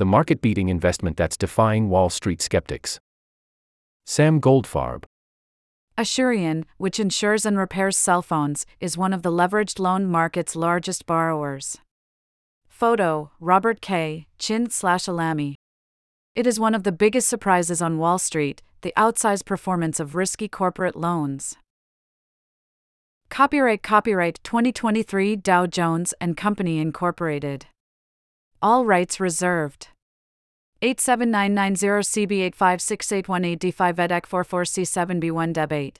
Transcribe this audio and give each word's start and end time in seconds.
the 0.00 0.06
market 0.06 0.40
beating 0.40 0.70
investment 0.70 1.18
that's 1.18 1.36
defying 1.36 1.90
Wall 1.90 2.08
Street 2.08 2.40
skeptics. 2.40 2.98
Sam 4.06 4.40
Goldfarb. 4.40 5.04
Asurion, 5.98 6.64
which 6.78 6.98
insures 6.98 7.44
and 7.44 7.58
repairs 7.58 7.98
cell 7.98 8.22
phones, 8.22 8.64
is 8.80 8.96
one 8.96 9.12
of 9.12 9.22
the 9.22 9.30
leveraged 9.30 9.78
loan 9.78 10.06
market's 10.06 10.56
largest 10.56 11.04
borrowers. 11.04 11.76
Photo 12.66 13.30
Robert 13.40 13.82
K. 13.82 14.26
Chin 14.38 14.70
slash 14.70 15.04
Alamy. 15.04 15.56
It 16.34 16.46
is 16.46 16.58
one 16.58 16.74
of 16.74 16.84
the 16.84 16.92
biggest 16.92 17.28
surprises 17.28 17.82
on 17.82 17.98
Wall 17.98 18.18
Street 18.18 18.62
the 18.80 18.94
outsized 18.96 19.44
performance 19.44 20.00
of 20.00 20.14
risky 20.14 20.48
corporate 20.48 20.96
loans. 20.96 21.58
Copyright 23.28 23.82
Copyright 23.82 24.40
2023 24.44 25.36
Dow 25.36 25.66
Jones 25.66 26.14
and 26.22 26.38
Company 26.38 26.78
Incorporated. 26.78 27.66
All 28.62 28.84
rights 28.84 29.18
reserved. 29.18 29.88
87990 30.82 32.52
CB85681AD5 32.52 33.96
EDAC 33.96 34.26
44C7B1 34.26 35.54
Deb 35.54 35.72
8. 35.72 35.98